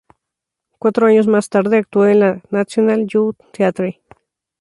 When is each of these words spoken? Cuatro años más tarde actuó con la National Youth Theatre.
Cuatro 0.79 1.05
años 1.05 1.27
más 1.27 1.49
tarde 1.49 1.77
actuó 1.77 2.01
con 2.05 2.19
la 2.19 2.41
National 2.49 3.05
Youth 3.05 3.37
Theatre. 3.51 4.01